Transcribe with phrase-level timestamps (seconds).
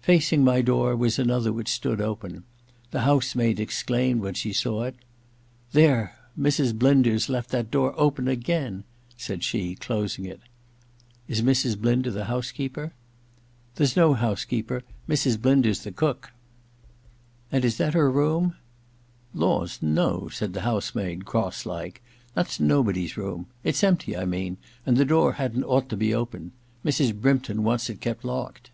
[0.00, 2.44] Facing my door was another which stood open:
[2.90, 4.94] the house msdd exclaimed when she saw it.
[4.94, 5.00] f
[5.72, 5.92] THE LADY'S
[6.58, 6.78] MAID'S BELL 125 * There— Mrs.
[6.78, 8.84] Blinder *s left that door open again!'
[9.18, 10.40] said she, closing it.
[10.86, 11.76] * Is Mrs.
[11.76, 12.94] Blmder the housekeeper?
[13.74, 15.38] There's no housekeeper: Mrs.
[15.38, 16.32] Blinder 's the cook.'
[16.90, 18.54] * And is that her room?'
[19.22, 22.00] * Laws, no/ said the house maid, cross like.
[22.18, 23.48] * That's nobody's room.
[23.62, 24.56] It's empty, I mean,
[24.86, 26.52] and the door hadn't ought to be open.
[26.82, 27.12] Mrs.
[27.14, 28.70] Brympton wants it kept locked.'